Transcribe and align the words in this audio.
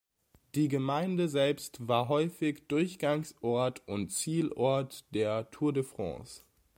Die 0.55 0.67
Gemeinde 0.67 1.29
selbst 1.29 1.87
war 1.87 2.07
häufig 2.07 2.67
Durchgangsort 2.67 3.87
und 3.87 4.11
Zielort 4.11 5.05
der 5.13 5.51
Tour 5.51 5.73
de 5.73 5.83
France. 5.83 6.41